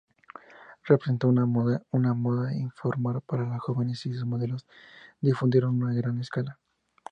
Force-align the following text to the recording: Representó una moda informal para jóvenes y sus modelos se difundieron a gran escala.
Representó 0.83 1.27
una 1.29 1.45
moda 1.45 2.55
informal 2.55 3.21
para 3.23 3.59
jóvenes 3.59 4.03
y 4.07 4.13
sus 4.13 4.25
modelos 4.25 4.63
se 5.21 5.27
difundieron 5.27 5.87
a 5.87 5.93
gran 5.93 6.19
escala. 6.19 6.59